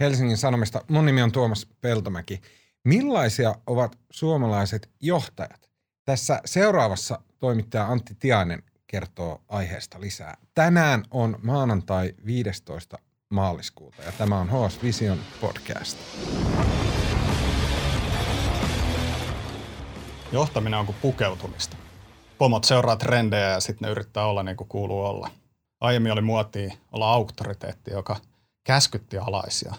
Helsingin 0.00 0.36
Sanomista. 0.36 0.84
Mun 0.88 1.06
nimi 1.06 1.22
on 1.22 1.32
Tuomas 1.32 1.66
Peltomäki. 1.80 2.40
Millaisia 2.84 3.54
ovat 3.66 3.98
suomalaiset 4.10 4.90
johtajat? 5.00 5.70
Tässä 6.04 6.40
seuraavassa 6.44 7.20
toimittaja 7.38 7.86
Antti 7.86 8.14
Tiainen 8.14 8.62
kertoo 8.86 9.40
aiheesta 9.48 10.00
lisää. 10.00 10.36
Tänään 10.54 11.04
on 11.10 11.38
maanantai 11.42 12.14
15. 12.26 12.98
maaliskuuta 13.30 14.02
ja 14.02 14.12
tämä 14.12 14.40
on 14.40 14.48
HS 14.48 14.82
Vision 14.82 15.18
podcast. 15.40 15.98
Johtaminen 20.32 20.78
on 20.78 20.86
kuin 20.86 20.96
pukeutumista. 21.02 21.76
Pomot 22.38 22.64
seuraa 22.64 22.96
trendejä 22.96 23.48
ja 23.48 23.60
sitten 23.60 23.86
ne 23.86 23.92
yrittää 23.92 24.26
olla 24.26 24.42
niin 24.42 24.56
kuin 24.56 24.68
kuuluu 24.68 25.04
olla. 25.04 25.30
Aiemmin 25.80 26.12
oli 26.12 26.20
muotia 26.20 26.74
olla 26.92 27.12
auktoriteetti, 27.12 27.90
joka 27.90 28.16
käskytti 28.64 29.18
alaisia. 29.18 29.74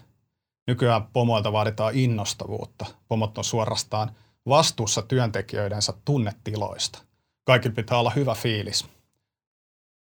Nykyään 0.71 1.07
pomoilta 1.13 1.51
vaaditaan 1.51 1.95
innostavuutta. 1.95 2.85
Pomot 3.07 3.37
on 3.37 3.43
suorastaan 3.43 4.11
vastuussa 4.47 5.01
työntekijöidensä 5.01 5.93
tunnetiloista. 6.05 6.99
Kaikilla 7.43 7.75
pitää 7.75 7.99
olla 7.99 8.09
hyvä 8.09 8.35
fiilis. 8.35 8.85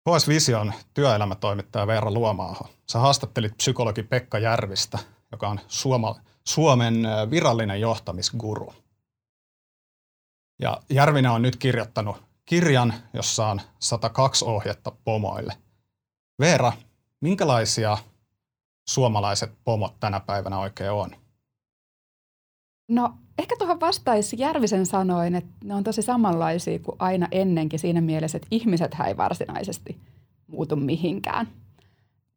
HS 0.09 0.27
Vision 0.27 0.73
työelämätoimittaja 0.93 1.88
Veera 1.88 2.12
Luomaaho. 2.12 2.70
Sä 2.91 2.99
haastattelit 2.99 3.57
psykologi 3.57 4.04
Pekka 4.04 4.40
Järvistä, 4.40 4.99
joka 5.31 5.49
on 5.49 5.59
Suoma, 5.67 6.16
Suomen 6.43 7.07
virallinen 7.29 7.82
johtamisguru. 7.82 8.73
Ja 10.62 10.77
Järvinen 10.90 11.32
on 11.32 11.41
nyt 11.41 11.55
kirjoittanut 11.55 12.23
kirjan, 12.45 12.93
jossa 13.13 13.48
on 13.48 13.62
102 13.79 14.45
ohjetta 14.45 14.91
pomoille. 15.04 15.57
Veera, 16.40 16.73
minkälaisia 17.21 17.98
suomalaiset 18.88 19.52
pomot 19.63 19.99
tänä 19.99 20.20
päivänä 20.20 20.59
oikein 20.59 20.91
on? 20.91 21.09
No 22.89 23.13
ehkä 23.38 23.55
tuohon 23.59 23.80
vastaisi 23.80 24.35
Järvisen 24.40 24.85
sanoin, 24.85 25.35
että 25.35 25.54
ne 25.63 25.76
on 25.76 25.84
tosi 25.84 26.01
samanlaisia 26.01 26.79
kuin 26.79 26.95
aina 26.99 27.27
ennenkin 27.32 27.79
siinä 27.79 28.01
mielessä, 28.01 28.37
että 28.37 28.48
ihmiset 28.51 28.95
ei 29.07 29.18
varsinaisesti 29.18 29.99
muutu 30.48 30.76
mihinkään. 30.76 31.48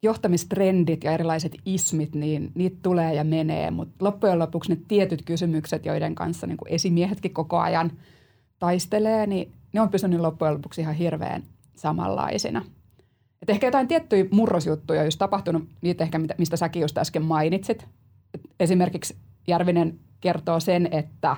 Johtamistrendit 0.03 1.05
ja 1.05 1.13
erilaiset 1.13 1.57
ismit, 1.67 2.15
niin 2.15 2.53
niitä 2.55 2.77
tulee 2.83 3.15
ja 3.15 3.25
menee, 3.25 3.71
mutta 3.71 4.05
loppujen 4.05 4.39
lopuksi 4.39 4.71
ne 4.71 4.79
tietyt 4.89 5.23
kysymykset, 5.23 5.87
joiden 5.87 6.15
kanssa 6.15 6.47
niin 6.47 6.57
kuin 6.57 6.73
esimiehetkin 6.73 7.35
koko 7.35 7.59
ajan 7.59 7.93
taistelee, 8.59 9.27
niin 9.27 9.53
ne 9.73 9.81
on 9.81 9.89
pysynyt 9.89 10.21
loppujen 10.21 10.55
lopuksi 10.55 10.81
ihan 10.81 10.95
hirveän 10.95 11.43
samanlaisina. 11.77 12.65
Et 13.43 13.51
ehkä 13.51 13.67
jotain 13.67 13.89
tiettyjä 13.89 14.25
murrosjuttuja 14.31 15.03
olisi 15.03 15.19
tapahtunut, 15.19 15.69
niitä 15.83 16.05
ehkä 16.05 16.21
mistä 16.39 16.57
säkin 16.57 16.83
just 16.83 16.99
äsken 16.99 17.23
mainitsit. 17.23 17.87
Et 18.35 18.41
esimerkiksi 18.61 19.17
Järvinen 19.49 19.99
kertoo 20.21 20.61
sen, 20.61 20.89
että 20.91 21.37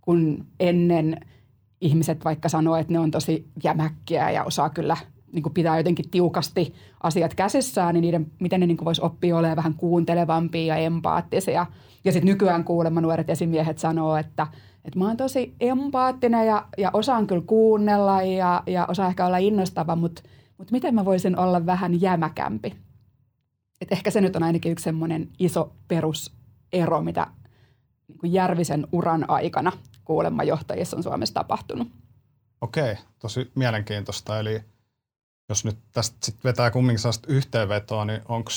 kun 0.00 0.46
ennen 0.60 1.20
ihmiset 1.80 2.24
vaikka 2.24 2.48
sanoo, 2.48 2.76
että 2.76 2.92
ne 2.92 2.98
on 2.98 3.10
tosi 3.10 3.46
jämäkkiä 3.64 4.30
ja 4.30 4.44
osaa 4.44 4.70
kyllä 4.70 4.96
niin 5.32 5.42
kuin 5.42 5.52
pitää 5.52 5.76
jotenkin 5.76 6.10
tiukasti 6.10 6.74
asiat 7.02 7.34
käsissään, 7.34 7.94
niin 7.94 8.02
niiden, 8.02 8.26
miten 8.40 8.60
ne 8.60 8.66
niin 8.66 8.84
voisi 8.84 9.02
oppia 9.02 9.36
olemaan 9.36 9.56
vähän 9.56 9.74
kuuntelevampia 9.74 10.74
ja 10.74 10.76
empaattisia. 10.76 11.66
Ja 12.04 12.12
sitten 12.12 12.28
nykyään 12.28 12.64
kuulemma 12.64 13.00
nuoret 13.00 13.30
esimiehet 13.30 13.78
sanoo, 13.78 14.16
että, 14.16 14.46
että 14.84 14.98
mä 14.98 15.06
oon 15.06 15.16
tosi 15.16 15.54
empaattinen 15.60 16.46
ja, 16.46 16.66
ja 16.78 16.90
osaan 16.92 17.26
kyllä 17.26 17.42
kuunnella 17.46 18.22
ja, 18.22 18.62
ja 18.66 18.86
osaan 18.88 19.08
ehkä 19.08 19.26
olla 19.26 19.38
innostava, 19.38 19.96
mutta, 19.96 20.22
mutta 20.60 20.72
miten 20.72 20.94
mä 20.94 21.04
voisin 21.04 21.38
olla 21.38 21.66
vähän 21.66 22.00
jämäkämpi. 22.00 22.76
Et 23.80 23.92
ehkä 23.92 24.10
se 24.10 24.20
nyt 24.20 24.36
on 24.36 24.42
ainakin 24.42 24.72
yksi 24.72 24.82
semmoinen 24.82 25.28
iso 25.38 25.72
perusero, 25.88 27.02
mitä 27.02 27.26
niin 28.08 28.32
Järvisen 28.32 28.86
uran 28.92 29.30
aikana 29.30 29.72
kuulemma 30.04 30.42
johtajissa 30.42 30.96
on 30.96 31.02
Suomessa 31.02 31.34
tapahtunut. 31.34 31.88
Okei, 32.60 32.96
tosi 33.18 33.50
mielenkiintoista. 33.54 34.38
Eli 34.38 34.62
jos 35.48 35.64
nyt 35.64 35.78
tästä 35.92 36.16
sit 36.22 36.44
vetää 36.44 36.70
kumminkin 36.70 36.98
sellaista 36.98 37.32
yhteenvetoa, 37.32 38.04
niin 38.04 38.20
onko 38.28 38.50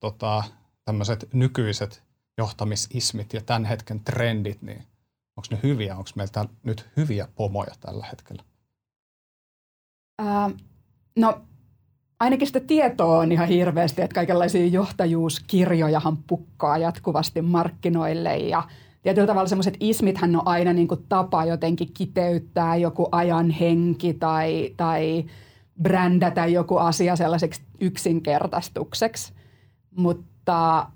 tota, 0.00 0.44
tämmöiset 0.84 1.28
nykyiset 1.32 2.02
johtamisismit 2.38 3.32
ja 3.32 3.40
tämän 3.40 3.64
hetken 3.64 4.00
trendit, 4.00 4.62
niin 4.62 4.86
onko 5.36 5.46
ne 5.50 5.58
hyviä? 5.62 5.96
Onko 5.96 6.10
meillä 6.14 6.44
nyt 6.62 6.88
hyviä 6.96 7.28
pomoja 7.34 7.74
tällä 7.80 8.06
hetkellä? 8.06 8.42
Ää, 10.18 10.50
no 11.16 11.40
ainakin 12.20 12.46
sitä 12.46 12.60
tietoa 12.60 13.18
on 13.18 13.32
ihan 13.32 13.48
hirveästi, 13.48 14.02
että 14.02 14.14
kaikenlaisia 14.14 14.66
johtajuuskirjojahan 14.66 16.16
pukkaa 16.16 16.78
jatkuvasti 16.78 17.42
markkinoille 17.42 18.36
ja 18.36 18.62
tietyllä 19.02 19.26
tavalla 19.26 19.48
semmoiset 19.48 19.76
ismithän 19.80 20.36
on 20.36 20.42
aina 20.44 20.72
niin 20.72 20.88
kuin 20.88 21.04
tapa 21.08 21.44
jotenkin 21.44 21.92
kiteyttää 21.94 22.76
joku 22.76 23.08
ajan 23.12 23.50
henki 23.50 24.14
tai, 24.14 24.74
tai 24.76 25.24
brändätä 25.82 26.46
joku 26.46 26.76
asia 26.76 27.16
sellaiseksi 27.16 27.62
yksinkertaistukseksi. 27.80 29.32
Mutta 29.96 30.86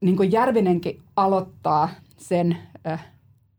niin 0.00 0.16
kuin 0.16 0.32
Järvinenkin 0.32 1.02
aloittaa 1.16 1.88
sen 2.16 2.58
äh, 2.86 3.06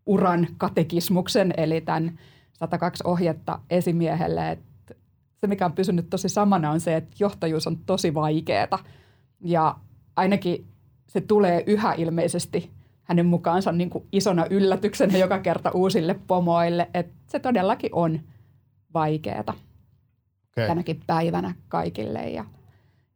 uran 0.05 0.47
katekismuksen, 0.57 1.53
eli 1.57 1.81
tämän 1.81 2.19
102 2.53 3.03
ohjetta 3.07 3.59
esimiehelle, 3.69 4.51
että 4.51 4.66
se, 5.41 5.47
mikä 5.47 5.65
on 5.65 5.73
pysynyt 5.73 6.09
tosi 6.09 6.29
samana, 6.29 6.71
on 6.71 6.79
se, 6.79 6.95
että 6.95 7.15
johtajuus 7.19 7.67
on 7.67 7.77
tosi 7.77 8.13
vaikeaa. 8.13 8.79
Ja 9.41 9.75
ainakin 10.15 10.67
se 11.07 11.21
tulee 11.21 11.63
yhä 11.67 11.93
ilmeisesti 11.93 12.71
hänen 13.03 13.25
mukaansa 13.25 13.71
niin 13.71 13.89
kuin 13.89 14.07
isona 14.11 14.45
yllätyksenä 14.49 15.17
joka 15.17 15.39
kerta 15.39 15.71
uusille 15.71 16.19
pomoille, 16.27 16.89
että 16.93 17.13
se 17.27 17.39
todellakin 17.39 17.89
on 17.93 18.19
vaikeaa 18.93 19.39
okay. 20.57 20.67
tänäkin 20.67 21.01
päivänä 21.07 21.55
kaikille 21.67 22.29
ja, 22.29 22.45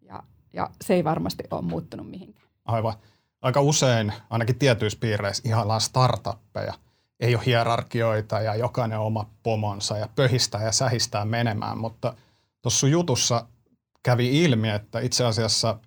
ja, 0.01 0.23
ja 0.53 0.69
se 0.81 0.93
ei 0.93 1.03
varmasti 1.03 1.43
ole 1.51 1.61
muuttunut 1.61 2.09
mihinkään. 2.09 2.47
Aivan. 2.65 2.93
Aika 3.41 3.61
usein, 3.61 4.13
ainakin 4.29 4.59
tietyissä 4.59 4.99
piireissä, 5.01 5.49
ihaillaan 5.49 5.81
startuppeja. 5.81 6.73
Ei 7.21 7.35
ole 7.35 7.45
hierarkioita 7.45 8.41
ja 8.41 8.55
jokainen 8.55 8.99
oma 8.99 9.29
pomonsa 9.43 9.97
ja 9.97 10.09
pöhistää 10.15 10.63
ja 10.63 10.71
sähistää 10.71 11.25
menemään, 11.25 11.77
mutta 11.77 12.13
tuossa 12.61 12.87
jutussa 12.87 13.47
kävi 14.03 14.43
ilmi, 14.43 14.69
että 14.69 14.99
itse 14.99 15.25
asiassa 15.25 15.79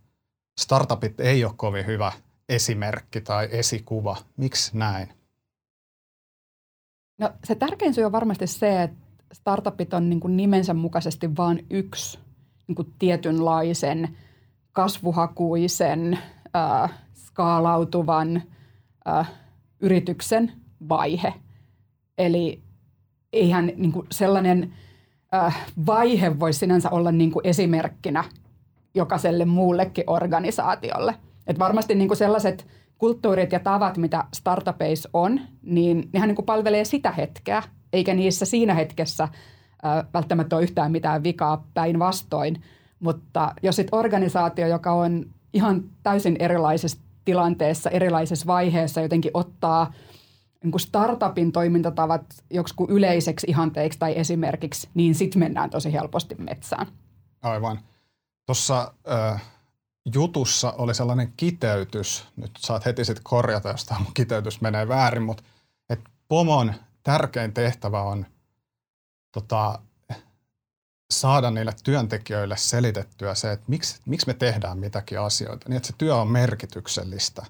startupit 0.61 1.21
ei 1.21 1.45
ole 1.45 1.53
kovin 1.57 1.87
hyvä 1.87 2.13
esimerkki 2.49 3.21
tai 3.21 3.49
esikuva. 3.51 4.17
Miksi 4.37 4.79
näin? 4.79 5.09
No 7.19 7.31
se 7.45 7.55
tärkein 7.55 7.95
syy 7.95 8.05
on 8.05 8.13
varmasti 8.13 8.47
se, 8.47 8.83
että 8.83 9.07
startupit 9.33 9.95
on 9.95 10.11
niin 10.11 10.21
kuin 10.21 10.37
nimensä 10.37 10.75
mukaisesti 10.75 11.37
vain 11.37 11.67
yksi 11.71 12.19
niin 12.67 12.77
kuin 12.77 12.95
tietynlaisen 12.99 14.17
kasvuhakuisen, 14.73 16.19
äh, 16.57 16.93
skaalautuvan 17.15 18.43
äh, 19.09 19.33
yrityksen 19.81 20.64
vaihe. 20.89 21.35
Eli 22.19 22.63
eihän 23.33 23.73
niin 23.77 23.93
kuin 23.93 24.07
sellainen 24.13 24.73
äh, 25.35 25.67
vaihe 25.87 26.41
voi 26.41 26.53
sinänsä 26.53 26.91
olla 26.91 27.13
niin 27.13 27.33
kuin 27.33 27.47
esimerkkinä 27.47 28.25
jokaiselle 28.95 29.45
muullekin 29.45 30.05
organisaatiolle. 30.07 31.15
Et 31.47 31.59
varmasti 31.59 31.95
niin 31.95 32.09
kuin 32.09 32.19
sellaiset 32.19 32.67
kulttuurit 32.99 33.53
ja 33.53 33.61
tavat, 33.61 33.97
mitä 33.97 34.25
startupeissa 34.35 35.09
on, 35.13 35.41
niin 35.63 36.09
nehän 36.13 36.29
niin 36.29 36.37
kuin 36.37 36.47
palvelee 36.47 36.85
sitä 36.85 37.13
hetkeä, 37.13 37.63
eikä 37.93 38.15
niissä 38.15 38.45
siinä 38.45 38.75
hetkessä 38.75 39.25
äh, 39.25 40.05
välttämättä 40.15 40.57
ole 40.57 40.63
yhtään 40.63 40.93
mitään 40.93 41.23
vikaa 41.23 41.67
päinvastoin. 41.75 42.63
Mutta 43.01 43.55
jos 43.63 43.77
sitten 43.77 43.99
organisaatio, 43.99 44.67
joka 44.67 44.93
on 44.93 45.27
ihan 45.53 45.85
täysin 46.03 46.37
erilaisessa 46.39 46.99
tilanteessa, 47.25 47.91
erilaisessa 47.91 48.47
vaiheessa 48.47 49.01
jotenkin 49.01 49.31
ottaa 49.35 49.93
niin 50.65 50.81
startupin 50.81 51.53
toimintatavat 51.53 52.25
joksikin 52.51 52.91
yleiseksi 52.91 53.47
ihanteeksi 53.51 53.99
tai 53.99 54.19
esimerkiksi, 54.19 54.89
niin 54.95 55.15
sitten 55.15 55.39
mennään 55.39 55.71
tosi 55.71 55.93
helposti 55.93 56.35
metsään. 56.35 56.87
Aivan. 57.43 57.81
Tuossa 58.47 58.93
äh, 59.13 59.43
jutussa 60.15 60.73
oli 60.73 60.95
sellainen 60.95 61.33
kiteytys, 61.37 62.27
nyt 62.37 62.51
saat 62.59 62.85
heti 62.85 63.05
sitten 63.05 63.25
korjata, 63.25 63.69
jos 63.69 63.85
tämä 63.85 64.01
kiteytys 64.15 64.61
menee 64.61 64.89
väärin, 64.89 65.23
mutta 65.23 65.43
että 65.91 66.11
pomon 66.29 66.75
tärkein 67.03 67.53
tehtävä 67.53 68.03
on 68.03 68.27
tota, 69.33 69.79
saada 71.11 71.51
niille 71.51 71.73
työntekijöille 71.85 72.57
selitettyä 72.57 73.35
se, 73.35 73.53
että 73.53 73.65
miksi, 73.69 74.01
miksi 74.07 74.27
me 74.27 74.35
tehdään 74.35 74.79
mitäkin 74.79 75.21
asioita, 75.21 75.69
niin 75.69 75.77
että 75.77 75.87
se 75.87 75.95
työ 75.99 76.17
on 76.17 76.29
merkityksellistä. 76.29 77.47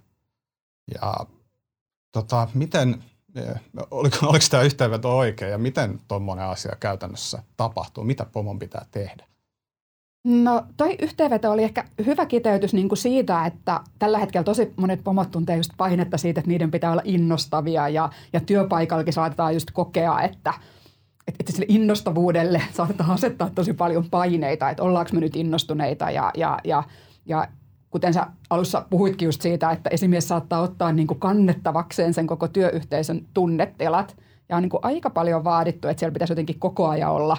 Ja 0.95 1.27
tota, 2.15 2.49
miten, 2.55 3.05
oliko, 3.91 4.17
oliko 4.31 4.45
tämä 4.51 4.63
yhteenveto 4.63 5.19
oikein 5.19 5.51
ja 5.51 5.59
miten 5.59 6.01
tuommoinen 6.09 6.47
asia 6.47 6.77
käytännössä 6.81 7.43
tapahtuu, 7.57 8.05
mitä 8.05 8.27
pomon 8.33 8.59
pitää 8.59 8.87
tehdä? 8.91 9.25
No 10.25 10.63
toi 10.77 10.97
yhteenveto 11.03 11.51
oli 11.51 11.63
ehkä 11.63 11.85
hyvä 12.07 12.27
kiteytys 12.27 12.75
niin 12.75 12.89
kuin 12.89 12.99
siitä, 12.99 13.47
että 13.47 13.81
tällä 13.99 14.19
hetkellä 14.19 14.45
tosi 14.45 14.73
monet 14.77 15.05
pomot 15.05 15.31
tuntee 15.31 15.57
just 15.57 15.71
painetta 15.77 16.19
siitä, 16.19 16.41
että 16.41 16.51
niiden 16.51 16.71
pitää 16.71 16.93
olla 16.93 17.03
innostavia 17.05 17.89
ja, 17.89 18.11
ja 18.33 18.41
työpaikallakin 18.41 19.13
saatetaan 19.13 19.55
just 19.55 19.71
kokea, 19.71 20.21
että, 20.21 20.55
että, 21.27 21.37
että 21.41 21.53
sille 21.53 21.67
innostavuudelle 21.69 22.63
saatetaan 22.77 23.11
asettaa 23.11 23.51
tosi 23.55 23.73
paljon 23.73 24.11
paineita, 24.11 24.71
että 24.71 24.83
ollaanko 24.83 25.11
me 25.13 25.21
nyt 25.21 25.37
innostuneita 25.37 26.11
ja, 26.11 26.31
ja, 26.35 26.59
ja, 26.65 26.83
ja 27.27 27.49
kuten 27.95 28.15
sä 28.15 28.27
alussa 28.51 28.87
puhuitkin 28.91 29.27
just 29.27 29.43
siitä, 29.43 29.71
että 29.71 29.91
esimies 29.91 30.29
saattaa 30.29 30.61
ottaa 30.61 30.93
niin 30.93 31.07
kuin 31.07 31.21
kannettavakseen 31.21 32.15
sen 32.15 32.27
koko 32.27 32.49
työyhteisön 32.49 33.27
tunnetilat 33.35 34.17
ja 34.49 34.57
on 34.57 34.63
niin 34.63 34.71
kuin 34.71 34.85
aika 34.85 35.11
paljon 35.11 35.45
vaadittu, 35.45 35.89
että 35.89 36.01
siellä 36.01 36.13
pitäisi 36.13 36.33
jotenkin 36.33 36.59
koko 36.59 36.89
ajan 36.89 37.11
olla 37.11 37.37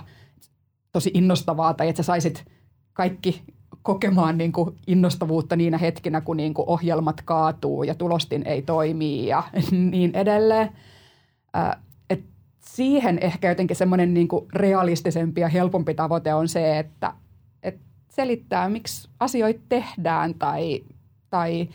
tosi 0.92 1.12
innostavaa 1.13 1.74
tai 1.74 1.90
että 1.90 2.04
sä 2.04 2.07
saisit– 2.07 2.46
kaikki 2.96 3.44
kokemaan 3.81 4.38
niin 4.38 4.52
kuin 4.52 4.75
innostavuutta 4.88 5.56
niinä 5.56 5.78
hetkinä, 5.78 6.22
kun 6.22 6.38
niin 6.38 6.54
kuin 6.54 6.69
ohjelmat 6.69 7.22
kaatuu 7.22 7.84
ja 7.84 7.96
tulostin 7.96 8.48
ei 8.48 8.62
toimi 8.62 9.28
ja 9.28 9.44
niin 9.92 10.16
edelleen. 10.16 10.69
Et 12.10 12.24
siihen 12.60 13.19
ehkä 13.19 13.50
jotenkin 13.50 13.75
semmoinen 13.75 14.13
niin 14.13 14.28
realistisempi 14.54 15.42
ja 15.42 15.48
helpompi 15.48 15.94
tavoite 15.94 16.34
on 16.34 16.48
se, 16.48 16.80
että 16.80 17.13
selittää, 18.16 18.70
miksi 18.70 19.10
asioita 19.20 19.60
tehdään 19.70 20.34
tai, 20.34 20.84
tai 21.30 21.70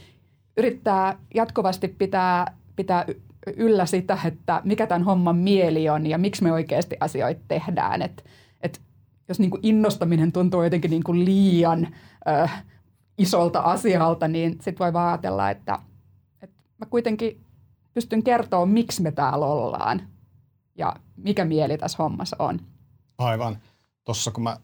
yrittää 0.56 1.18
jatkuvasti 1.34 1.88
pitää, 1.88 2.56
pitää 2.76 3.04
yllä 3.56 3.86
sitä, 3.86 4.18
että 4.24 4.62
mikä 4.64 4.86
tämän 4.86 5.04
homman 5.04 5.36
mieli 5.36 5.88
on 5.88 6.06
ja 6.06 6.18
miksi 6.18 6.42
me 6.42 6.52
oikeasti 6.52 6.96
asioita 7.00 7.40
tehdään. 7.48 8.02
Että 8.02 8.22
jos 9.28 9.40
niin 9.40 9.50
kuin 9.50 9.60
innostaminen 9.62 10.32
tuntuu 10.32 10.62
jotenkin 10.62 10.90
niin 10.90 11.04
kuin 11.04 11.24
liian 11.24 11.88
ö, 12.28 12.48
isolta 13.18 13.60
asialta, 13.60 14.28
niin 14.28 14.52
sitten 14.52 14.78
voi 14.78 14.92
vaan 14.92 15.08
ajatella, 15.08 15.50
että, 15.50 15.78
että 16.42 16.62
mä 16.78 16.86
kuitenkin 16.86 17.40
pystyn 17.94 18.22
kertoa, 18.22 18.66
miksi 18.66 19.02
me 19.02 19.12
täällä 19.12 19.46
ollaan 19.46 20.02
ja 20.78 20.96
mikä 21.16 21.44
mieli 21.44 21.78
tässä 21.78 22.02
hommassa 22.02 22.36
on. 22.38 22.60
Aivan. 23.18 23.58
Tuossa 24.04 24.30
kun 24.30 24.42
mä 24.42 24.56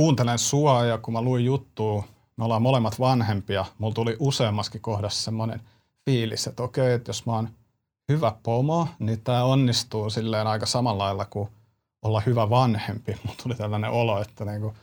kuuntelen 0.00 0.38
sua 0.38 0.84
ja 0.84 0.98
kun 0.98 1.14
mä 1.14 1.22
luin 1.22 1.44
juttua, 1.44 2.04
me 2.36 2.44
ollaan 2.44 2.62
molemmat 2.62 3.00
vanhempia, 3.00 3.64
mulla 3.78 3.94
tuli 3.94 4.16
useammaskin 4.18 4.80
kohdassa 4.80 5.22
semmoinen 5.22 5.60
fiilis, 6.04 6.46
että 6.46 6.62
okei, 6.62 6.92
että 6.92 7.08
jos 7.08 7.26
mä 7.26 7.32
oon 7.32 7.48
hyvä 8.12 8.32
pomo, 8.42 8.88
niin 8.98 9.20
tämä 9.20 9.44
onnistuu 9.44 10.10
silleen 10.10 10.46
aika 10.46 10.66
samalla 10.66 11.04
lailla 11.04 11.24
kuin 11.24 11.48
olla 12.02 12.22
hyvä 12.26 12.50
vanhempi. 12.50 13.16
Mutta 13.26 13.42
tuli 13.42 13.54
tällainen 13.54 13.90
olo, 13.90 14.20
että 14.20 14.44
niin 14.44 14.60
kuin 14.60 14.74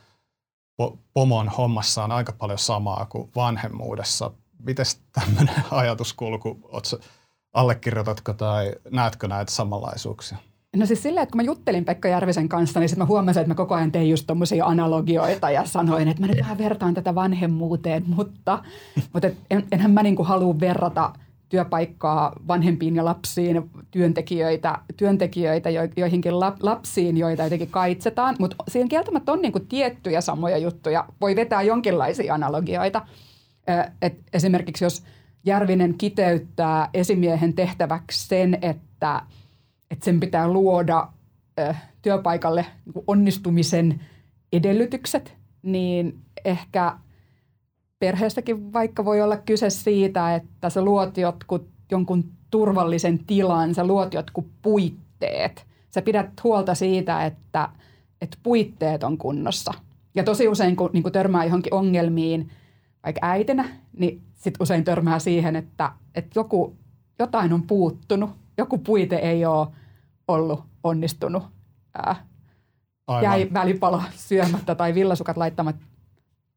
pomon 1.13 1.49
hommassa 1.49 2.03
on 2.03 2.11
aika 2.11 2.31
paljon 2.31 2.59
samaa 2.59 3.05
kuin 3.09 3.31
vanhemmuudessa. 3.35 4.31
Miten 4.59 4.85
tämmöinen 5.11 5.63
ajatuskulku, 5.71 6.69
allekirjoitatko 7.53 8.33
tai 8.33 8.75
näetkö 8.91 9.27
näitä 9.27 9.51
samanlaisuuksia? 9.51 10.37
No 10.79 10.85
siis 10.85 11.03
silleen, 11.03 11.23
että 11.23 11.31
kun 11.31 11.39
mä 11.39 11.45
juttelin 11.45 11.85
Pekka 11.85 12.07
Järvisen 12.07 12.49
kanssa, 12.49 12.79
niin 12.79 12.89
sitten 12.89 13.03
mä 13.03 13.07
huomasin, 13.07 13.41
että 13.41 13.51
mä 13.51 13.55
koko 13.55 13.75
ajan 13.75 13.91
tein 13.91 14.09
just 14.09 14.27
tommosia 14.27 14.65
analogioita 14.65 15.51
ja 15.51 15.65
sanoin, 15.65 16.07
että 16.07 16.21
mä 16.21 16.27
nyt 16.27 16.39
vähän 16.39 16.57
vertaan 16.57 16.93
tätä 16.93 17.15
vanhemmuuteen, 17.15 18.03
mutta, 18.07 18.63
mutta 19.13 19.27
et 19.27 19.37
en, 19.49 19.63
enhän 19.71 19.91
mä 19.91 20.03
niinku 20.03 20.23
halua 20.23 20.59
verrata– 20.59 21.13
työpaikkaa 21.49 22.33
vanhempiin 22.47 22.95
ja 22.95 23.05
lapsiin, 23.05 23.69
työntekijöitä, 23.91 24.79
työntekijöitä 24.97 25.69
joihinkin 25.97 26.39
lapsiin, 26.39 27.17
joita 27.17 27.43
jotenkin 27.43 27.71
kaitsetaan. 27.71 28.35
Mutta 28.39 28.55
siinä 28.67 28.87
kieltämättä 28.87 29.31
on 29.31 29.41
niinku 29.41 29.59
tiettyjä 29.59 30.21
samoja 30.21 30.57
juttuja. 30.57 31.05
Voi 31.21 31.35
vetää 31.35 31.61
jonkinlaisia 31.61 32.33
analogioita. 32.33 33.01
Et 34.01 34.19
esimerkiksi 34.33 34.85
jos 34.85 35.03
Järvinen 35.45 35.97
kiteyttää 35.97 36.89
esimiehen 36.93 37.53
tehtäväksi 37.53 38.27
sen, 38.27 38.57
että, 38.61 39.21
että 39.91 40.05
sen 40.05 40.19
pitää 40.19 40.47
luoda 40.47 41.07
työpaikalle 42.01 42.65
niinku 42.85 43.03
onnistumisen 43.07 44.01
edellytykset, 44.53 45.37
niin 45.63 46.19
ehkä– 46.45 46.93
perheessäkin 47.99 48.73
vaikka 48.73 49.05
voi 49.05 49.21
olla 49.21 49.37
kyse 49.37 49.69
siitä, 49.69 50.35
että 50.35 50.69
sä 50.69 50.81
luot 50.81 51.17
jotkut, 51.17 51.67
jonkun 51.91 52.23
turvallisen 52.51 53.25
tilan, 53.25 53.75
sä 53.75 53.87
luot 53.87 54.13
jotkut 54.13 54.47
puitteet. 54.61 55.65
Sä 55.89 56.01
pidät 56.01 56.29
huolta 56.43 56.75
siitä, 56.75 57.25
että, 57.25 57.69
että 58.21 58.37
puitteet 58.43 59.03
on 59.03 59.17
kunnossa. 59.17 59.73
Ja 60.15 60.23
tosi 60.23 60.47
usein, 60.47 60.75
kun 60.75 60.89
niin 60.93 61.03
kun 61.03 61.11
törmää 61.11 61.45
johonkin 61.45 61.73
ongelmiin, 61.73 62.49
vaikka 63.03 63.19
äitinä, 63.23 63.69
niin 63.93 64.21
sit 64.33 64.53
usein 64.59 64.83
törmää 64.83 65.19
siihen, 65.19 65.55
että, 65.55 65.91
että 66.15 66.39
joku, 66.39 66.75
jotain 67.19 67.53
on 67.53 67.63
puuttunut, 67.63 68.29
joku 68.57 68.77
puite 68.77 69.15
ei 69.15 69.45
ole 69.45 69.67
ollut 70.27 70.63
onnistunut. 70.83 71.43
Ää, 71.93 72.15
jäi 73.21 73.49
välipalo 73.53 74.01
syömättä 74.15 74.75
tai 74.75 74.93
villasukat 74.95 75.37
laittamatta 75.37 75.85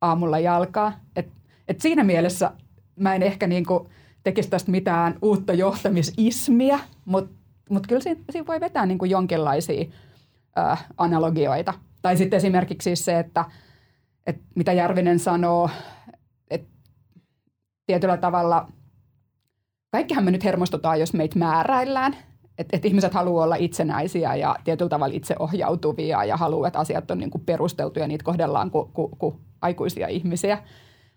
aamulla 0.01 0.39
jalkaa. 0.39 0.93
Et, 1.17 1.29
et 1.69 1.81
siinä 1.81 2.05
mielessä 2.05 2.53
mä 2.97 3.15
en 3.15 3.23
ehkä 3.23 3.47
niinku 3.47 3.89
tekisi 4.23 4.51
tästä 4.51 4.71
mitään 4.71 5.19
uutta 5.23 5.53
johtamisismiä, 5.53 6.81
mutta 7.05 7.35
mut 7.71 7.87
kyllä 7.87 8.01
siinä, 8.01 8.21
siinä 8.31 8.47
voi 8.47 8.61
vetää 8.61 8.87
niinku 8.87 9.05
jonkinlaisia 9.05 9.85
ä, 10.59 10.77
analogioita. 10.97 11.75
Tai 12.03 12.17
sitten 12.17 12.37
esimerkiksi 12.37 12.85
siis 12.85 13.05
se, 13.05 13.19
että 13.19 13.45
et 14.27 14.41
mitä 14.55 14.73
Järvinen 14.73 15.19
sanoo, 15.19 15.71
että 16.51 16.69
tietyllä 17.87 18.17
tavalla 18.17 18.69
kaikkihan 19.91 20.25
me 20.25 20.31
nyt 20.31 20.45
hermostutaan, 20.45 21.01
jos 21.01 21.13
meitä 21.13 21.39
määräillään. 21.39 22.17
Että 22.59 22.77
et 22.77 22.85
ihmiset 22.85 23.15
haluaa 23.15 23.45
olla 23.45 23.55
itsenäisiä 23.55 24.35
ja 24.35 24.57
tietyllä 24.65 24.89
tavalla 24.89 25.15
itseohjautuvia 25.15 26.25
ja 26.25 26.37
haluaa, 26.37 26.67
että 26.67 26.79
asiat 26.79 27.11
on 27.11 27.19
niin 27.19 27.31
kuin 27.31 27.45
perusteltuja 27.45 28.05
ja 28.05 28.09
niitä 28.09 28.25
kohdellaan 28.25 28.71
kuin 28.71 28.93
ku, 28.93 29.09
ku 29.09 29.41
aikuisia 29.63 30.09
ihmisiä. 30.09 30.63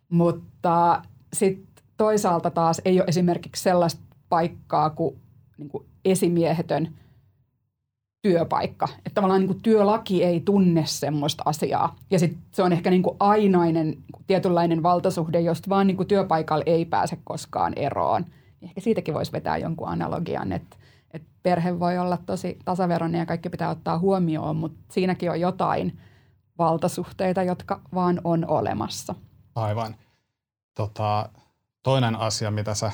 Mutta 0.09 1.01
sitten 1.33 1.83
toisaalta 1.97 2.49
taas 2.49 2.81
ei 2.85 2.99
ole 2.99 3.07
esimerkiksi 3.07 3.63
sellaista 3.63 4.01
paikkaa 4.29 4.89
kuin, 4.89 5.19
niin 5.57 5.69
kuin 5.69 5.85
esimiehetön 6.05 6.89
työpaikka. 8.21 8.87
Että 8.97 9.11
tavallaan 9.13 9.41
niin 9.41 9.47
kuin 9.47 9.61
työlaki 9.61 10.23
ei 10.23 10.39
tunne 10.39 10.83
semmoista 10.85 11.43
asiaa. 11.45 11.95
Ja 12.11 12.19
sitten 12.19 12.41
se 12.51 12.63
on 12.63 12.73
ehkä 12.73 12.89
niin 12.89 13.03
kuin 13.03 13.17
ainainen 13.19 13.87
niin 13.87 14.03
kuin 14.13 14.23
tietynlainen 14.27 14.83
valtasuhde, 14.83 15.39
josta 15.39 15.69
vaan 15.69 15.87
niin 15.87 15.97
kuin 15.97 16.07
työpaikalla 16.07 16.63
ei 16.65 16.85
pääse 16.85 17.17
koskaan 17.23 17.73
eroon. 17.75 18.25
Ehkä 18.63 18.81
siitäkin 18.81 19.13
voisi 19.13 19.31
vetää 19.31 19.57
jonkun 19.57 19.87
analogian, 19.87 20.51
että, 20.51 20.77
että 21.11 21.27
perhe 21.43 21.79
voi 21.79 21.97
olla 21.97 22.17
tosi 22.17 22.59
tasaveroinen 22.65 23.19
ja 23.19 23.25
kaikki 23.25 23.49
pitää 23.49 23.69
ottaa 23.69 23.99
huomioon, 23.99 24.55
mutta 24.55 24.93
siinäkin 24.93 25.31
on 25.31 25.39
jotain– 25.39 25.93
valtasuhteita, 26.57 27.43
jotka 27.43 27.81
vaan 27.95 28.21
on 28.23 28.45
olemassa. 28.47 29.15
Aivan. 29.55 29.95
Tota, 30.75 31.29
toinen 31.83 32.15
asia, 32.15 32.51
mitä 32.51 32.73
sä 32.73 32.91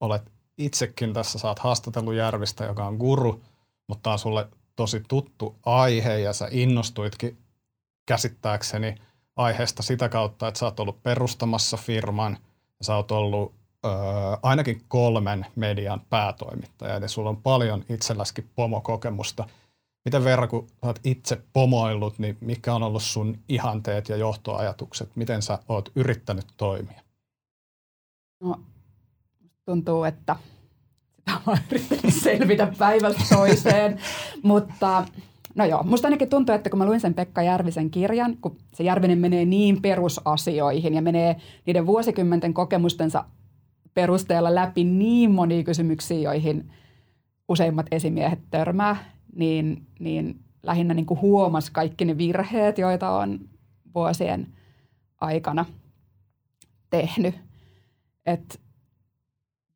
olet 0.00 0.32
itsekin 0.58 1.12
tässä, 1.12 1.38
saat 1.38 1.58
haastatellut 1.58 2.14
Järvistä, 2.14 2.64
joka 2.64 2.86
on 2.86 2.96
guru, 2.96 3.42
mutta 3.86 4.12
on 4.12 4.18
sulle 4.18 4.48
tosi 4.76 5.02
tuttu 5.08 5.56
aihe 5.66 6.18
ja 6.18 6.32
sä 6.32 6.48
innostuitkin 6.50 7.38
käsittääkseni 8.06 8.94
aiheesta 9.36 9.82
sitä 9.82 10.08
kautta, 10.08 10.48
että 10.48 10.58
sä 10.60 10.66
oot 10.66 10.80
ollut 10.80 11.02
perustamassa 11.02 11.76
firman 11.76 12.38
ja 12.78 12.84
sä 12.84 12.96
oot 12.96 13.10
ollut 13.10 13.54
öö, 13.86 13.92
ainakin 14.42 14.82
kolmen 14.88 15.46
median 15.56 16.00
päätoimittaja, 16.10 16.96
eli 16.96 17.08
sulla 17.08 17.30
on 17.30 17.42
paljon 17.42 17.84
itselläskin 17.88 18.50
pomokokemusta– 18.56 19.48
Miten 20.04 20.24
Verra, 20.24 20.46
kun 20.46 20.66
olet 20.82 21.00
itse 21.04 21.40
pomoillut, 21.52 22.18
niin 22.18 22.36
mikä 22.40 22.74
on 22.74 22.82
ollut 22.82 23.02
sun 23.02 23.38
ihanteet 23.48 24.08
ja 24.08 24.16
johtoajatukset? 24.16 25.10
Miten 25.14 25.42
sä 25.42 25.58
oot 25.68 25.92
yrittänyt 25.96 26.46
toimia? 26.56 27.00
No, 28.42 28.60
tuntuu, 29.64 30.04
että 30.04 30.36
sitä 31.16 31.40
on 31.46 31.58
yrittänyt 31.70 32.14
selvitä 32.14 32.72
päivästä 32.78 33.22
toiseen, 33.34 33.98
mutta 34.42 35.06
no 35.54 35.64
joo, 35.64 35.82
musta 35.82 36.06
ainakin 36.06 36.28
tuntuu, 36.28 36.54
että 36.54 36.70
kun 36.70 36.78
mä 36.78 36.86
luin 36.86 37.00
sen 37.00 37.14
Pekka 37.14 37.42
Järvisen 37.42 37.90
kirjan, 37.90 38.36
kun 38.36 38.56
se 38.74 38.84
Järvinen 38.84 39.18
menee 39.18 39.44
niin 39.44 39.82
perusasioihin 39.82 40.94
ja 40.94 41.02
menee 41.02 41.36
niiden 41.66 41.86
vuosikymmenten 41.86 42.54
kokemustensa 42.54 43.24
perusteella 43.94 44.54
läpi 44.54 44.84
niin 44.84 45.30
monia 45.30 45.64
kysymyksiä, 45.64 46.18
joihin 46.18 46.72
useimmat 47.48 47.86
esimiehet 47.90 48.40
törmää, 48.50 49.12
niin, 49.34 49.86
niin 49.98 50.44
lähinnä 50.62 50.94
niin 50.94 51.06
kuin 51.06 51.20
huomasi 51.20 51.72
kaikki 51.72 52.04
ne 52.04 52.18
virheet, 52.18 52.78
joita 52.78 53.10
on 53.10 53.48
vuosien 53.94 54.46
aikana 55.20 55.64
tehnyt. 56.90 57.34
Et 58.26 58.60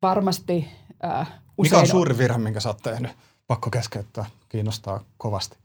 varmasti 0.01 0.67
äh, 1.05 1.27
usein... 1.57 1.71
Mikä 1.71 1.79
on 1.79 1.87
suuri 1.87 2.17
virhe, 2.17 2.37
minkä 2.37 2.59
sä 2.59 2.69
oot 2.69 2.81
tehnyt? 2.83 3.11
Pakko 3.47 3.69
keskeyttää, 3.69 4.25
kiinnostaa 4.49 5.03
kovasti. 5.17 5.57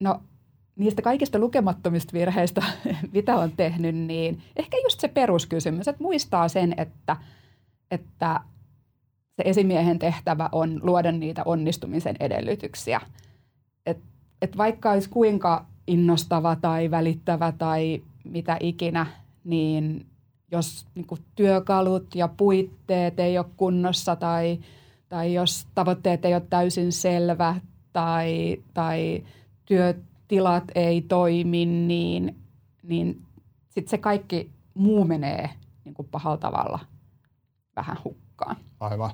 No 0.00 0.20
niistä 0.76 1.02
kaikista 1.02 1.38
lukemattomista 1.38 2.12
virheistä, 2.12 2.62
mitä 3.14 3.36
on 3.36 3.52
tehnyt, 3.56 3.94
niin 3.94 4.42
ehkä 4.56 4.76
just 4.82 5.00
se 5.00 5.08
peruskysymys, 5.08 5.88
että 5.88 6.02
muistaa 6.02 6.48
sen, 6.48 6.74
että, 6.76 7.16
että 7.90 8.40
se 9.36 9.42
esimiehen 9.44 9.98
tehtävä 9.98 10.48
on 10.52 10.80
luoda 10.82 11.12
niitä 11.12 11.42
onnistumisen 11.44 12.16
edellytyksiä. 12.20 13.00
Et, 13.86 13.98
et 14.42 14.56
vaikka 14.56 14.90
olisi 14.90 15.08
kuinka 15.08 15.66
innostava 15.86 16.56
tai 16.56 16.90
välittävä 16.90 17.52
tai 17.52 18.02
mitä 18.24 18.56
ikinä, 18.60 19.06
niin 19.44 20.06
jos 20.52 20.86
niin 20.94 21.06
kuin 21.06 21.20
työkalut 21.34 22.14
ja 22.14 22.28
puitteet 22.28 23.20
ei 23.20 23.38
ole 23.38 23.46
kunnossa 23.56 24.16
tai, 24.16 24.58
tai 25.08 25.34
jos 25.34 25.66
tavoitteet 25.74 26.24
ei 26.24 26.34
ole 26.34 26.42
täysin 26.50 26.92
selvä 26.92 27.60
tai, 27.92 28.56
tai 28.74 29.24
työtilat 30.28 30.64
ei 30.74 31.02
toimi, 31.02 31.66
niin, 31.66 32.38
niin 32.82 33.22
sitten 33.68 33.90
se 33.90 33.98
kaikki 33.98 34.50
muu 34.74 35.04
menee 35.04 35.50
niin 35.84 35.94
kuin 35.94 36.08
pahalla 36.08 36.36
tavalla 36.36 36.78
vähän 37.76 37.96
hukkaan. 38.04 38.56
Aivan. 38.80 39.10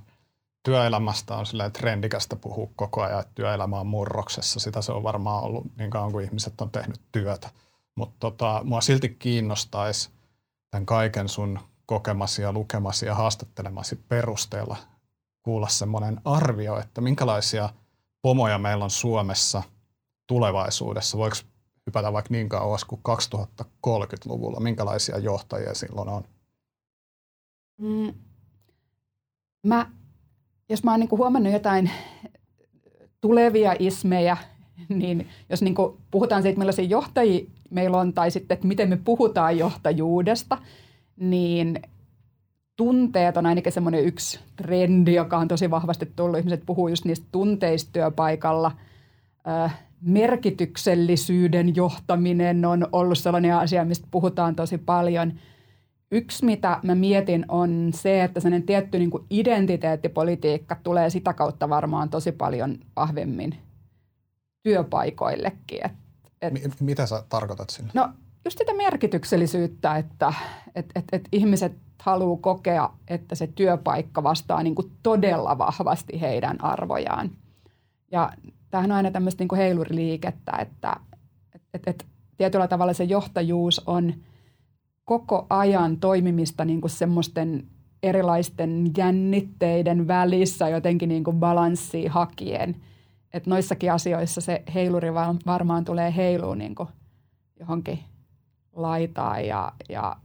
Työelämästä 0.62 1.36
on 1.36 1.44
trendikästä 1.72 2.36
puhua 2.36 2.68
koko 2.76 3.02
ajan, 3.02 3.20
että 3.20 3.32
työelämä 3.34 3.80
on 3.80 3.86
murroksessa. 3.86 4.60
Sitä 4.60 4.82
se 4.82 4.92
on 4.92 5.02
varmaan 5.02 5.44
ollut 5.44 5.66
niin 5.78 5.90
kauan 5.90 6.12
kuin 6.12 6.24
ihmiset 6.24 6.60
on 6.60 6.70
tehnyt 6.70 7.00
työtä. 7.12 7.50
Mutta 7.94 8.16
tota, 8.20 8.60
mua 8.64 8.80
silti 8.80 9.08
kiinnostaisi 9.08 10.10
tämän 10.70 10.86
kaiken 10.86 11.28
sun 11.28 11.58
kokemasi 11.86 12.42
ja 12.42 12.52
lukemasi 12.52 13.06
ja 13.06 13.14
haastattelemasi 13.14 13.96
perusteella 14.08 14.76
kuulla 15.42 15.68
semmoinen 15.68 16.20
arvio, 16.24 16.78
että 16.78 17.00
minkälaisia 17.00 17.68
pomoja 18.22 18.58
meillä 18.58 18.84
on 18.84 18.90
Suomessa 18.90 19.62
tulevaisuudessa. 20.30 21.18
Voiko 21.18 21.36
hypätä 21.86 22.12
vaikka 22.12 22.34
niin 22.34 22.48
kauas 22.48 22.84
kuin 22.84 23.00
2030-luvulla? 23.08 24.60
Minkälaisia 24.60 25.18
johtajia 25.18 25.74
silloin 25.74 26.08
on? 26.08 26.24
Mm. 27.80 28.14
Mä, 29.66 29.90
jos 30.68 30.84
mä 30.84 30.90
oon 30.90 31.00
niin 31.00 31.10
huomannut 31.10 31.52
jotain 31.52 31.90
tulevia 33.20 33.74
ismejä, 33.78 34.36
niin 34.88 35.28
jos 35.48 35.62
niin 35.62 35.74
puhutaan 36.10 36.42
siitä, 36.42 36.58
millaisia 36.58 36.84
johtajia 36.84 37.46
meillä 37.70 37.96
on, 37.98 38.12
tai 38.12 38.30
sitten, 38.30 38.54
että 38.54 38.66
miten 38.66 38.88
me 38.88 38.96
puhutaan 38.96 39.58
johtajuudesta, 39.58 40.58
niin 41.16 41.82
tunteet 42.76 43.36
on 43.36 43.46
ainakin 43.46 43.72
semmoinen 43.72 44.04
yksi 44.04 44.40
trendi, 44.56 45.14
joka 45.14 45.38
on 45.38 45.48
tosi 45.48 45.70
vahvasti 45.70 46.12
tullut. 46.16 46.38
Ihmiset 46.38 46.62
puhuu 46.66 46.88
just 46.88 47.04
niistä 47.04 47.26
tunteista 47.32 47.90
työpaikalla. 47.92 48.72
Merkityksellisyyden 50.00 51.76
johtaminen 51.76 52.64
on 52.64 52.86
ollut 52.92 53.18
sellainen 53.18 53.56
asia, 53.56 53.84
mistä 53.84 54.08
puhutaan 54.10 54.56
tosi 54.56 54.78
paljon. 54.78 55.32
Yksi, 56.12 56.44
mitä 56.44 56.80
mä 56.82 56.94
mietin, 56.94 57.44
on 57.48 57.90
se, 57.94 58.24
että 58.24 58.40
sellainen 58.40 58.66
tietty 58.66 58.98
niin 58.98 59.10
kuin 59.10 59.26
identiteettipolitiikka 59.30 60.76
tulee 60.82 61.10
sitä 61.10 61.32
kautta 61.32 61.68
varmaan 61.68 62.10
tosi 62.10 62.32
paljon 62.32 62.78
vahvemmin 62.96 63.54
työpaikoillekin. 64.62 65.86
Et 65.86 65.92
et, 66.42 66.54
M- 66.54 66.84
mitä 66.84 67.06
sä 67.06 67.24
tarkoitat 67.28 67.70
sinne? 67.70 67.90
No 67.94 68.08
just 68.44 68.58
sitä 68.58 68.74
merkityksellisyyttä, 68.74 69.96
että 69.96 70.34
et, 70.74 70.86
et, 70.94 71.04
et 71.12 71.28
ihmiset 71.32 71.72
haluaa 72.02 72.38
kokea, 72.40 72.90
että 73.08 73.34
se 73.34 73.46
työpaikka 73.46 74.22
vastaa 74.22 74.62
niin 74.62 74.74
kuin 74.74 74.92
todella 75.02 75.58
vahvasti 75.58 76.20
heidän 76.20 76.64
arvojaan. 76.64 77.30
Ja 78.12 78.32
tämähän 78.70 78.90
on 78.90 78.96
aina 78.96 79.10
tämmöistä 79.10 79.42
niin 79.42 79.48
kuin 79.48 79.58
heiluriliikettä, 79.58 80.52
että 80.60 80.96
et, 81.54 81.62
et, 81.74 81.82
et 81.86 82.06
tietyllä 82.36 82.68
tavalla 82.68 82.92
se 82.92 83.04
johtajuus 83.04 83.82
on 83.86 84.14
koko 85.04 85.46
ajan 85.50 85.96
toimimista 85.96 86.64
niin 86.64 86.80
kuin 86.80 86.90
semmoisten 86.90 87.66
erilaisten 88.02 88.86
jännitteiden 88.96 90.08
välissä 90.08 90.68
jotenkin 90.68 91.08
niin 91.08 91.24
kuin 91.24 91.36
balanssia 91.36 92.12
hakien– 92.12 92.76
että 93.32 93.50
noissakin 93.50 93.92
asioissa 93.92 94.40
se 94.40 94.62
heiluri 94.74 95.14
varmaan 95.46 95.84
tulee 95.84 96.16
heiluun 96.16 96.58
niin 96.58 96.74
johonkin 97.60 97.98
laitaan 98.72 99.46
ja, 99.46 99.72
ja 99.88 100.16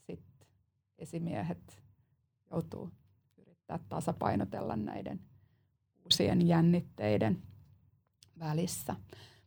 sitten 0.00 0.48
esimiehet 0.98 1.82
joutuu 2.50 2.90
yrittää 3.38 3.78
tasapainotella 3.88 4.76
näiden 4.76 5.20
uusien 6.04 6.48
jännitteiden 6.48 7.42
välissä. 8.38 8.96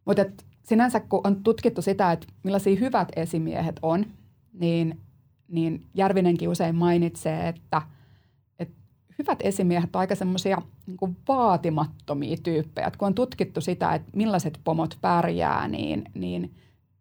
Mutta 0.05 0.25
sinänsä 0.63 1.00
kun 1.00 1.21
on 1.24 1.43
tutkittu 1.43 1.81
sitä, 1.81 2.12
että 2.12 2.27
millaisia 2.43 2.79
hyvät 2.79 3.07
esimiehet 3.15 3.79
on, 3.81 4.05
niin, 4.53 5.01
niin 5.48 5.86
Järvinenkin 5.93 6.50
usein 6.50 6.75
mainitsee, 6.75 7.48
että– 7.48 7.81
hyvät 9.21 9.39
esimiehet 9.43 9.95
on 9.95 10.00
aika 10.00 10.15
semmoisia 10.15 10.62
niin 10.88 11.17
vaatimattomia 11.27 12.38
tyyppejä. 12.43 12.88
Et 12.88 12.98
kun 12.98 13.05
on 13.05 13.13
tutkittu 13.13 13.62
sitä, 13.62 13.93
että 13.93 14.10
millaiset 14.15 14.60
pomot 14.63 14.98
pärjää, 15.01 15.67
niin, 15.67 16.03
niin 16.13 16.55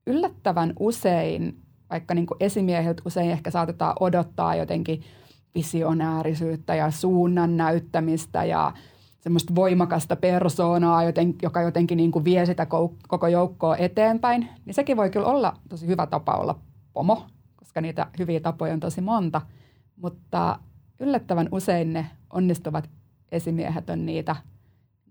yllättävän 0.07 0.73
usein, 0.79 1.63
vaikka 1.91 2.15
niin 2.15 2.27
esimiehet 2.41 3.03
usein 3.05 3.31
ehkä 3.31 3.51
saatetaan 3.51 3.97
odottaa 4.01 4.55
jotenkin 4.55 5.03
visionäärisyyttä 5.55 6.75
ja 6.75 6.91
suunnan 6.91 7.57
näyttämistä 7.57 8.45
ja 8.45 8.73
semmoista 9.21 9.55
voimakasta 9.55 10.17
persoonaa, 10.17 11.05
joten, 11.05 11.35
joka 11.43 11.63
jotenkin 11.63 11.97
niin 11.97 12.11
kuin 12.11 12.25
vie 12.25 12.47
sitä 12.47 12.67
koko 13.09 13.29
joukkoa 13.29 13.77
eteenpäin, 13.77 14.49
niin 14.65 14.75
sekin 14.75 14.97
voi 14.97 15.11
kyllä 15.11 15.27
olla 15.27 15.57
tosi 15.69 15.87
hyvä 15.87 16.07
tapa 16.07 16.33
olla 16.33 16.59
pomo, 16.93 17.27
koska 17.57 17.81
niitä 17.81 18.07
hyviä 18.19 18.41
tapoja 18.41 18.73
on 18.73 18.81
tosi 18.81 19.01
monta. 19.01 19.41
Mutta 19.97 20.59
yllättävän 21.01 21.49
usein 21.53 21.93
ne 21.93 22.11
onnistuvat 22.33 22.91
esimiehet 23.33 23.91
on 23.91 24.07
niitä 24.07 24.37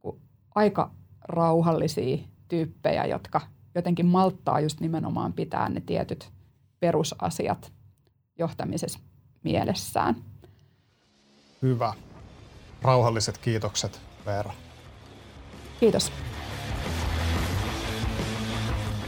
niin 0.03 0.21
aika 0.55 0.91
rauhallisia 1.21 2.17
tyyppejä, 2.47 3.05
jotka 3.05 3.41
jotenkin 3.75 4.05
malttaa 4.05 4.59
just 4.59 4.79
nimenomaan 4.79 5.33
pitää 5.33 5.69
ne 5.69 5.81
tietyt 5.81 6.31
perusasiat 6.79 7.71
johtamisessa 8.37 8.99
mielessään. 9.43 10.15
Hyvä. 11.61 11.93
Rauhalliset 12.81 13.37
kiitokset, 13.37 14.01
Veera. 14.25 14.53
Kiitos. 15.79 16.11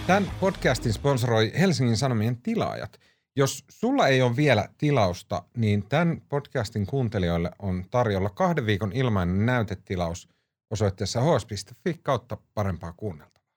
Tämän 0.08 0.32
podcastin 0.40 0.94
sponsoroi 0.94 1.52
Helsingin 1.60 1.98
Sanomien 1.98 2.38
tilaajat– 2.38 3.00
jos 3.36 3.66
sulla 3.70 4.08
ei 4.08 4.22
ole 4.22 4.36
vielä 4.36 4.70
tilausta, 4.78 5.44
niin 5.58 5.84
tämän 5.90 6.22
podcastin 6.30 6.86
kuuntelijoille 6.86 7.52
on 7.60 7.86
tarjolla 7.92 8.30
kahden 8.30 8.66
viikon 8.66 8.92
ilmainen 8.92 9.46
näytetilaus 9.46 10.30
osoitteessa 10.72 11.22
hs.fi 11.22 11.94
kautta 12.04 12.38
parempaa 12.54 12.94
kuunneltavaa. 12.94 13.50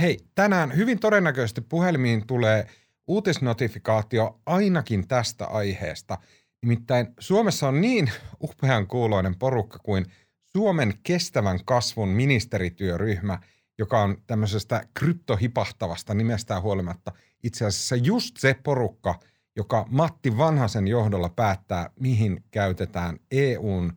Hei, 0.00 0.18
tänään 0.34 0.76
hyvin 0.76 0.98
todennäköisesti 0.98 1.60
puhelimiin 1.60 2.26
tulee 2.26 2.66
uutisnotifikaatio 3.06 4.40
ainakin 4.46 5.08
tästä 5.08 5.46
aiheesta. 5.46 6.18
Nimittäin 6.62 7.14
Suomessa 7.20 7.68
on 7.68 7.80
niin 7.80 8.10
upean 8.42 8.86
kuuloinen 8.86 9.38
porukka 9.38 9.78
kuin 9.78 10.06
Suomen 10.42 10.94
kestävän 11.02 11.58
kasvun 11.64 12.08
ministerityöryhmä, 12.08 13.38
joka 13.78 14.02
on 14.02 14.16
tämmöisestä 14.26 14.84
kryptohipahtavasta 14.94 16.14
nimestään 16.14 16.62
huolimatta– 16.62 17.12
itse 17.42 17.64
asiassa 17.64 17.96
just 17.96 18.36
se 18.36 18.54
porukka, 18.62 19.20
joka 19.56 19.86
Matti 19.90 20.36
Vanhasen 20.38 20.88
johdolla 20.88 21.28
päättää, 21.28 21.90
mihin 22.00 22.44
käytetään 22.50 23.18
EUn 23.30 23.92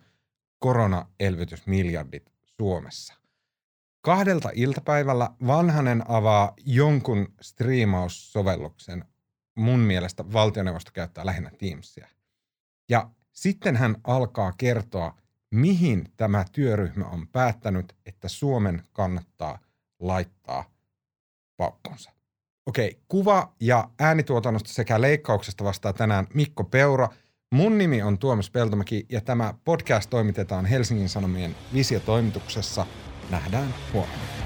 koronaelvytysmiljardit 0.59 2.31
Suomessa. 2.57 3.13
Kahdelta 4.01 4.49
iltapäivällä 4.53 5.29
Vanhanen 5.47 6.03
avaa 6.07 6.53
jonkun 6.65 7.33
striimaussovelluksen. 7.41 9.05
Mun 9.55 9.79
mielestä 9.79 10.33
valtioneuvosto 10.33 10.91
käyttää 10.93 11.25
lähinnä 11.25 11.51
Teamsia. 11.57 12.07
Ja 12.89 13.09
sitten 13.31 13.75
hän 13.75 13.95
alkaa 14.03 14.51
kertoa, 14.57 15.15
mihin 15.51 16.11
tämä 16.17 16.45
työryhmä 16.51 17.05
on 17.05 17.27
päättänyt, 17.27 17.95
että 18.05 18.27
Suomen 18.27 18.83
kannattaa 18.93 19.59
laittaa 19.99 20.65
paukkonsa. 21.57 22.11
Okei, 22.65 22.99
kuva- 23.07 23.53
ja 23.59 23.89
äänituotannosta 23.99 24.69
sekä 24.73 25.01
leikkauksesta 25.01 25.63
vastaa 25.63 25.93
tänään 25.93 26.27
Mikko 26.33 26.63
Peura. 26.63 27.09
Mun 27.51 27.77
nimi 27.77 28.01
on 28.01 28.17
Tuomas 28.17 28.49
Peltomäki 28.49 29.05
ja 29.09 29.21
tämä 29.21 29.53
podcast 29.65 30.09
toimitetaan 30.09 30.65
Helsingin 30.65 31.09
Sanomien 31.09 31.55
visiotoimituksessa. 31.73 32.85
Nähdään 33.29 33.73
huomenna. 33.93 34.44